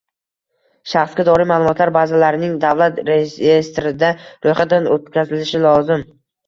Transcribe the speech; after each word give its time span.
Shaxsga 0.93 1.25
doir 1.27 1.43
ma’lumotlar 1.51 1.93
bazalarining 1.99 2.57
davlat 2.65 2.99
reyestrida 3.13 4.13
ro‘yxatdan 4.49 4.95
o‘tkazilishi 4.99 5.65
lozim. 5.71 6.09